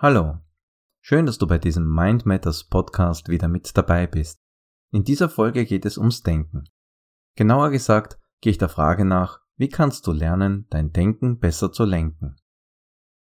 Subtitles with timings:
[0.00, 0.38] Hallo.
[1.00, 4.38] Schön, dass du bei diesem Mind Matters Podcast wieder mit dabei bist.
[4.92, 6.68] In dieser Folge geht es ums Denken.
[7.34, 11.84] Genauer gesagt gehe ich der Frage nach, wie kannst du lernen, dein Denken besser zu
[11.84, 12.36] lenken?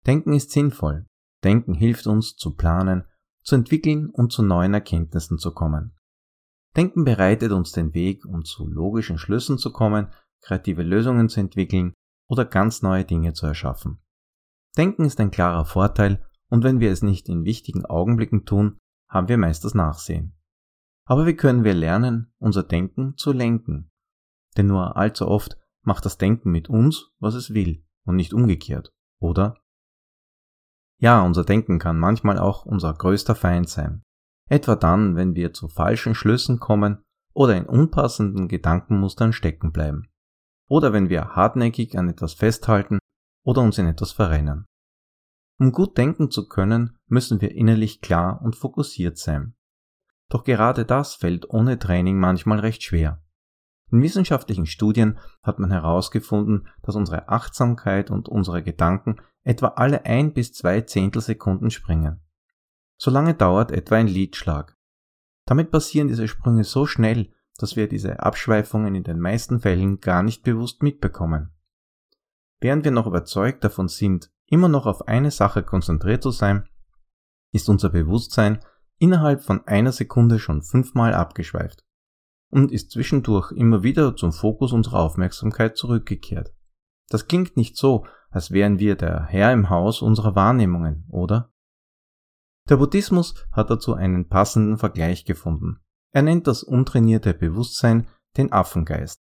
[0.05, 1.07] Denken ist sinnvoll.
[1.41, 3.05] Denken hilft uns zu planen,
[3.43, 5.95] zu entwickeln und zu neuen Erkenntnissen zu kommen.
[6.75, 11.93] Denken bereitet uns den Weg, um zu logischen Schlüssen zu kommen, kreative Lösungen zu entwickeln
[12.27, 13.99] oder ganz neue Dinge zu erschaffen.
[14.75, 18.77] Denken ist ein klarer Vorteil und wenn wir es nicht in wichtigen Augenblicken tun,
[19.09, 20.33] haben wir meist das Nachsehen.
[21.05, 23.89] Aber wie können wir lernen, unser Denken zu lenken?
[24.57, 28.93] Denn nur allzu oft macht das Denken mit uns, was es will, und nicht umgekehrt,
[29.19, 29.55] oder?
[30.99, 34.03] Ja, unser Denken kann manchmal auch unser größter Feind sein.
[34.49, 37.03] Etwa dann, wenn wir zu falschen Schlüssen kommen
[37.33, 40.09] oder in unpassenden Gedankenmustern stecken bleiben.
[40.67, 42.99] Oder wenn wir hartnäckig an etwas festhalten
[43.45, 44.65] oder uns in etwas verrennen.
[45.59, 49.55] Um gut denken zu können, müssen wir innerlich klar und fokussiert sein.
[50.29, 53.23] Doch gerade das fällt ohne Training manchmal recht schwer.
[53.89, 60.33] In wissenschaftlichen Studien hat man herausgefunden, dass unsere Achtsamkeit und unsere Gedanken etwa alle ein
[60.33, 62.19] bis zwei Zehntelsekunden springen.
[62.97, 64.75] So lange dauert etwa ein Liedschlag.
[65.45, 70.21] Damit passieren diese Sprünge so schnell, dass wir diese Abschweifungen in den meisten Fällen gar
[70.21, 71.51] nicht bewusst mitbekommen.
[72.59, 76.67] Während wir noch überzeugt davon sind, immer noch auf eine Sache konzentriert zu sein,
[77.53, 78.59] ist unser Bewusstsein
[78.97, 81.83] innerhalb von einer Sekunde schon fünfmal abgeschweift
[82.49, 86.53] und ist zwischendurch immer wieder zum Fokus unserer Aufmerksamkeit zurückgekehrt.
[87.09, 91.53] Das klingt nicht so, als wären wir der Herr im Haus unserer Wahrnehmungen, oder?
[92.69, 95.79] Der Buddhismus hat dazu einen passenden Vergleich gefunden.
[96.11, 99.21] Er nennt das untrainierte Bewusstsein den Affengeist.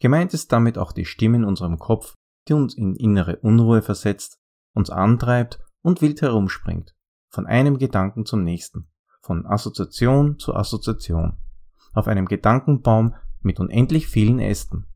[0.00, 2.14] Gemeint ist damit auch die Stimme in unserem Kopf,
[2.48, 4.40] die uns in innere Unruhe versetzt,
[4.74, 6.94] uns antreibt und wild herumspringt,
[7.30, 8.88] von einem Gedanken zum nächsten,
[9.22, 11.38] von Assoziation zu Assoziation,
[11.92, 14.86] auf einem Gedankenbaum mit unendlich vielen Ästen,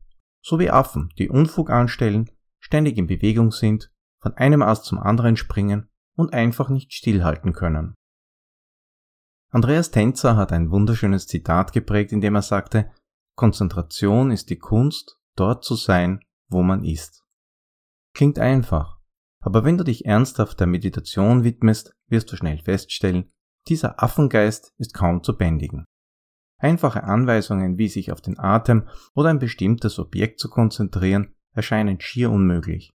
[0.41, 2.29] so wie Affen, die Unfug anstellen,
[2.59, 3.91] ständig in Bewegung sind,
[4.21, 7.95] von einem Ast zum anderen springen und einfach nicht stillhalten können.
[9.51, 12.91] Andreas Tänzer hat ein wunderschönes Zitat geprägt, in dem er sagte,
[13.35, 16.19] Konzentration ist die Kunst, dort zu sein,
[16.49, 17.23] wo man ist.
[18.13, 18.98] Klingt einfach,
[19.41, 23.31] aber wenn du dich ernsthaft der Meditation widmest, wirst du schnell feststellen,
[23.67, 25.85] dieser Affengeist ist kaum zu bändigen.
[26.57, 32.31] Einfache Anweisungen, wie sich auf den Atem oder ein bestimmtes Objekt zu konzentrieren, erscheinen schier
[32.31, 32.91] unmöglich.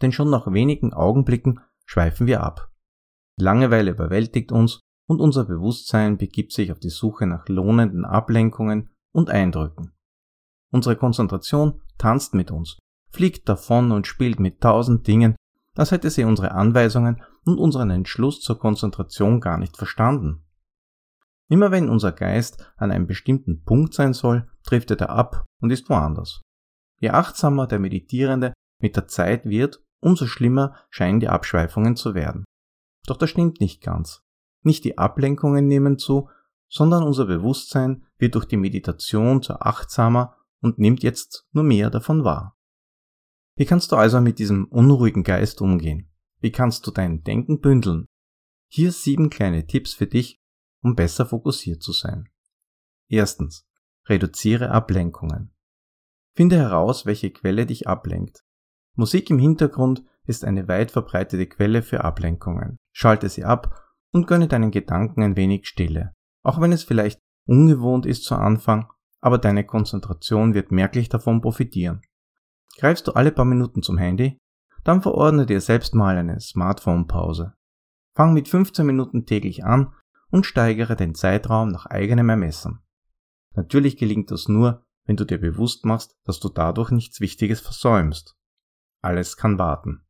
[0.00, 2.70] Denn schon nach wenigen Augenblicken schweifen wir ab.
[3.40, 9.30] Langeweile überwältigt uns und unser Bewusstsein begibt sich auf die Suche nach lohnenden Ablenkungen und
[9.30, 9.92] Eindrücken.
[10.70, 12.78] Unsere Konzentration tanzt mit uns,
[13.10, 15.36] fliegt davon und spielt mit tausend Dingen,
[15.74, 20.44] als hätte sie unsere Anweisungen und unseren Entschluss zur Konzentration gar nicht verstanden.
[21.48, 25.88] Immer wenn unser Geist an einem bestimmten Punkt sein soll, driftet er ab und ist
[25.88, 26.42] woanders.
[27.00, 32.44] Je achtsamer der Meditierende mit der Zeit wird, umso schlimmer scheinen die Abschweifungen zu werden.
[33.06, 34.22] Doch das stimmt nicht ganz.
[34.62, 36.28] Nicht die Ablenkungen nehmen zu,
[36.68, 42.24] sondern unser Bewusstsein wird durch die Meditation zu achtsamer und nimmt jetzt nur mehr davon
[42.24, 42.57] wahr.
[43.58, 46.08] Wie kannst du also mit diesem unruhigen Geist umgehen?
[46.38, 48.06] Wie kannst du dein Denken bündeln?
[48.68, 50.40] Hier sieben kleine Tipps für dich,
[50.80, 52.28] um besser fokussiert zu sein.
[53.08, 53.66] Erstens.
[54.06, 55.56] Reduziere Ablenkungen.
[56.36, 58.44] Finde heraus, welche Quelle dich ablenkt.
[58.94, 62.78] Musik im Hintergrund ist eine weit verbreitete Quelle für Ablenkungen.
[62.92, 63.74] Schalte sie ab
[64.12, 66.14] und gönne deinen Gedanken ein wenig Stille.
[66.44, 68.88] Auch wenn es vielleicht ungewohnt ist zu Anfang,
[69.20, 72.02] aber deine Konzentration wird merklich davon profitieren.
[72.78, 74.38] Greifst du alle paar Minuten zum Handy?
[74.84, 77.54] Dann verordne dir selbst mal eine Smartphone-Pause.
[78.14, 79.92] Fang mit 15 Minuten täglich an
[80.30, 82.80] und steigere den Zeitraum nach eigenem Ermessen.
[83.54, 88.36] Natürlich gelingt das nur, wenn du dir bewusst machst, dass du dadurch nichts Wichtiges versäumst.
[89.02, 90.06] Alles kann warten.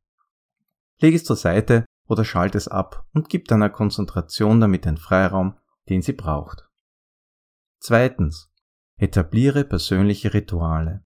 [0.99, 5.57] Leg es zur Seite oder schalt es ab und gib deiner Konzentration damit den Freiraum,
[5.89, 6.69] den sie braucht.
[7.79, 8.51] Zweitens.
[8.97, 11.05] Etabliere persönliche Rituale.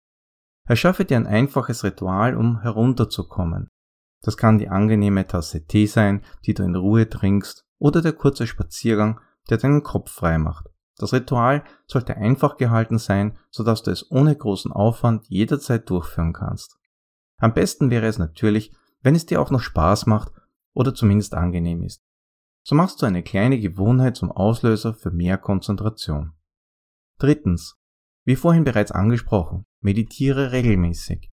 [0.69, 3.69] Erschaffe dir ein einfaches Ritual, um herunterzukommen.
[4.21, 8.45] Das kann die angenehme Tasse Tee sein, die du in Ruhe trinkst, oder der kurze
[8.45, 9.19] Spaziergang,
[9.49, 10.67] der deinen Kopf frei macht.
[10.97, 16.77] Das Ritual sollte einfach gehalten sein, sodass du es ohne großen Aufwand jederzeit durchführen kannst.
[17.37, 20.31] Am besten wäre es natürlich, wenn es dir auch noch Spaß macht
[20.73, 22.03] oder zumindest angenehm ist.
[22.61, 26.33] So machst du eine kleine Gewohnheit zum Auslöser für mehr Konzentration.
[27.17, 27.78] Drittens.
[28.29, 31.31] Wie vorhin bereits angesprochen, meditiere regelmäßig.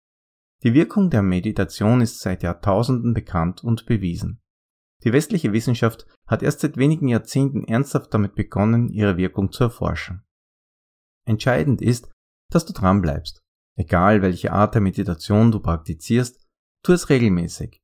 [0.61, 4.41] Die Wirkung der Meditation ist seit Jahrtausenden bekannt und bewiesen.
[5.05, 10.25] Die westliche Wissenschaft hat erst seit wenigen Jahrzehnten ernsthaft damit begonnen, ihre Wirkung zu erforschen.
[11.25, 12.11] Entscheidend ist,
[12.49, 13.41] dass du dran bleibst.
[13.77, 16.45] Egal welche Art der Meditation du praktizierst,
[16.83, 17.81] tu es regelmäßig.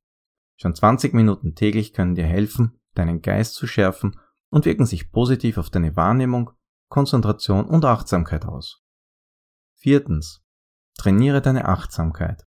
[0.60, 4.20] Schon 20 Minuten täglich können dir helfen, deinen Geist zu schärfen
[4.50, 6.50] und wirken sich positiv auf deine Wahrnehmung,
[6.90, 8.84] Konzentration und Achtsamkeit aus.
[9.80, 10.44] Viertens.
[10.96, 12.44] Trainiere deine Achtsamkeit.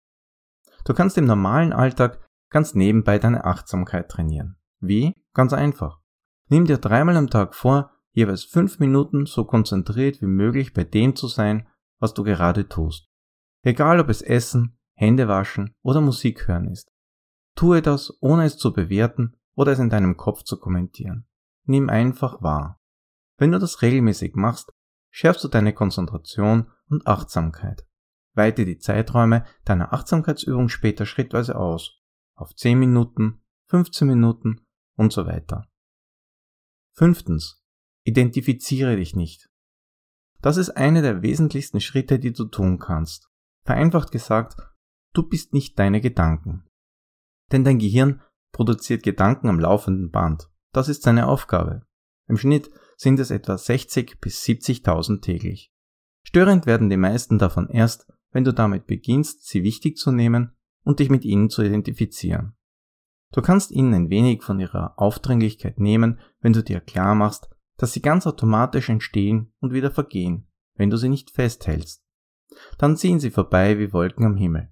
[0.86, 4.58] Du kannst im normalen Alltag ganz nebenbei deine Achtsamkeit trainieren.
[4.80, 5.14] Wie?
[5.34, 6.00] Ganz einfach.
[6.48, 11.16] Nimm dir dreimal am Tag vor, jeweils fünf Minuten so konzentriert wie möglich bei dem
[11.18, 11.68] zu sein,
[12.00, 13.10] was du gerade tust.
[13.64, 16.90] Egal ob es Essen, Hände waschen oder Musik hören ist.
[17.56, 21.28] Tue das, ohne es zu bewerten oder es in deinem Kopf zu kommentieren.
[21.66, 22.80] Nimm einfach wahr.
[23.38, 24.72] Wenn du das regelmäßig machst,
[25.18, 27.88] schärfst du deine Konzentration und Achtsamkeit.
[28.36, 32.04] Weite die Zeiträume deiner Achtsamkeitsübung später schrittweise aus,
[32.36, 34.62] auf 10 Minuten, 15 Minuten
[34.96, 35.68] und so weiter.
[36.94, 37.64] Fünftens.
[38.04, 39.50] Identifiziere dich nicht.
[40.44, 43.28] Das ist eine der wesentlichsten Schritte, die du tun kannst.
[43.66, 44.62] Vereinfacht gesagt,
[45.14, 46.70] du bist nicht deine Gedanken.
[47.52, 48.22] Denn dein Gehirn
[48.52, 50.48] produziert Gedanken am laufenden Band.
[50.74, 51.82] Das ist seine Aufgabe.
[52.28, 55.72] Im Schnitt sind es etwa 60 bis 70.000 täglich.
[56.24, 60.52] Störend werden die meisten davon erst, wenn du damit beginnst, sie wichtig zu nehmen
[60.84, 62.58] und dich mit ihnen zu identifizieren.
[63.32, 67.94] Du kannst ihnen ein wenig von ihrer Aufdringlichkeit nehmen, wenn du dir klar machst, dass
[67.94, 72.04] sie ganz automatisch entstehen und wieder vergehen, wenn du sie nicht festhältst.
[72.78, 74.72] Dann ziehen sie vorbei wie Wolken am Himmel.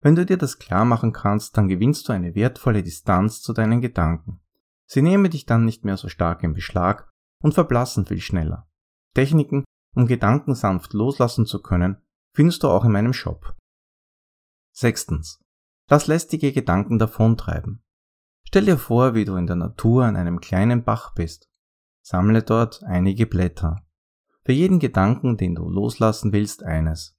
[0.00, 3.80] Wenn du dir das klar machen kannst, dann gewinnst du eine wertvolle Distanz zu deinen
[3.80, 4.40] Gedanken.
[4.84, 7.11] Sie nehmen dich dann nicht mehr so stark in Beschlag
[7.42, 8.68] und verblassen viel schneller.
[9.14, 11.98] Techniken, um Gedanken sanft loslassen zu können,
[12.34, 13.54] findest du auch in meinem Shop.
[14.72, 15.38] Sechstens.
[15.90, 17.82] Lass lästige Gedanken davontreiben.
[18.46, 21.50] Stell dir vor, wie du in der Natur an einem kleinen Bach bist.
[22.02, 23.84] Sammle dort einige Blätter.
[24.44, 27.16] Für jeden Gedanken, den du loslassen willst, eines.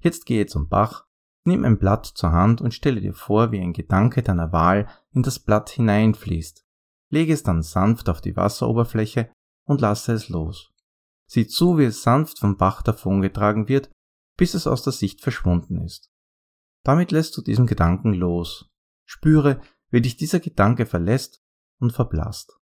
[0.00, 1.06] Jetzt gehe zum Bach,
[1.44, 5.22] nimm ein Blatt zur Hand und stelle dir vor, wie ein Gedanke deiner Wahl in
[5.22, 6.64] das Blatt hineinfließt.
[7.10, 9.30] Lege es dann sanft auf die Wasseroberfläche
[9.68, 10.72] und lasse es los.
[11.26, 13.90] Sieh zu, wie es sanft vom Bach davongetragen wird,
[14.36, 16.10] bis es aus der Sicht verschwunden ist.
[16.84, 18.70] Damit lässt du diesen Gedanken los.
[19.04, 19.60] Spüre,
[19.90, 21.42] wie dich dieser Gedanke verlässt
[21.78, 22.58] und verblasst.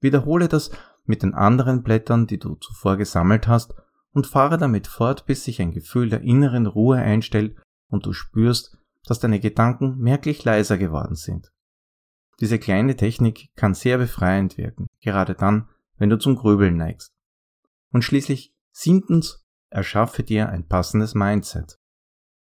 [0.00, 0.70] Wiederhole das
[1.04, 3.74] mit den anderen Blättern, die du zuvor gesammelt hast,
[4.12, 7.56] und fahre damit fort, bis sich ein Gefühl der inneren Ruhe einstellt
[7.88, 11.52] und du spürst, dass deine Gedanken merklich leiser geworden sind.
[12.40, 15.68] Diese kleine Technik kann sehr befreiend wirken, gerade dann,
[16.00, 17.14] wenn du zum Grübeln neigst.
[17.92, 21.78] Und schließlich siebtens, erschaffe dir ein passendes Mindset.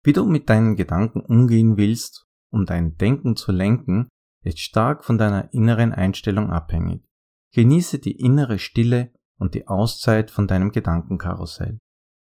[0.04, 4.08] Wie du mit deinen Gedanken umgehen willst, um dein Denken zu lenken,
[4.44, 7.04] ist stark von deiner inneren Einstellung abhängig.
[7.52, 11.78] Genieße die innere Stille und die Auszeit von deinem Gedankenkarussell.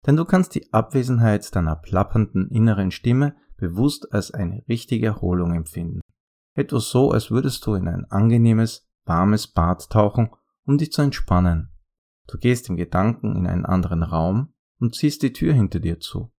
[0.07, 5.99] Denn du kannst die Abwesenheit deiner plappernden inneren Stimme bewusst als eine richtige Erholung empfinden.
[6.55, 10.29] Etwas so, als würdest du in ein angenehmes, warmes Bad tauchen,
[10.65, 11.71] um dich zu entspannen.
[12.27, 16.31] Du gehst im Gedanken in einen anderen Raum und ziehst die Tür hinter dir zu.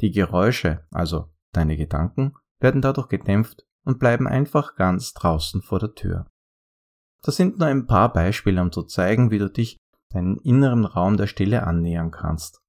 [0.00, 5.94] Die Geräusche, also deine Gedanken, werden dadurch gedämpft und bleiben einfach ganz draußen vor der
[5.94, 6.26] Tür.
[7.22, 9.76] Das sind nur ein paar Beispiele, um zu zeigen, wie du dich
[10.10, 12.62] deinen inneren Raum der Stille annähern kannst.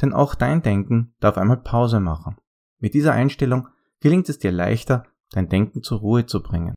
[0.00, 2.36] Denn auch dein Denken darf einmal Pause machen.
[2.78, 3.68] Mit dieser Einstellung
[4.00, 6.74] gelingt es dir leichter, dein Denken zur Ruhe zu bringen.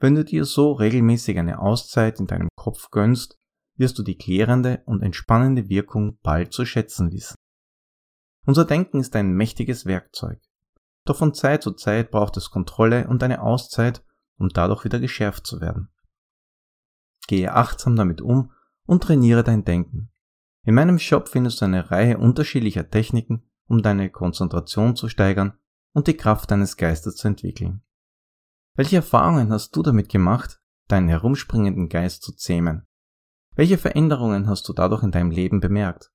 [0.00, 3.38] Wenn du dir so regelmäßig eine Auszeit in deinem Kopf gönnst,
[3.76, 7.36] wirst du die klärende und entspannende Wirkung bald zu schätzen wissen.
[8.46, 10.40] Unser Denken ist ein mächtiges Werkzeug.
[11.04, 14.02] Doch von Zeit zu Zeit braucht es Kontrolle und eine Auszeit,
[14.38, 15.90] um dadurch wieder geschärft zu werden.
[17.26, 18.52] Gehe achtsam damit um
[18.86, 20.10] und trainiere dein Denken.
[20.64, 25.58] In meinem Shop findest du eine Reihe unterschiedlicher Techniken, um deine Konzentration zu steigern
[25.92, 27.82] und die Kraft deines Geistes zu entwickeln.
[28.80, 30.58] Welche Erfahrungen hast du damit gemacht,
[30.88, 32.86] deinen herumspringenden Geist zu zähmen?
[33.54, 36.10] Welche Veränderungen hast du dadurch in deinem Leben bemerkt?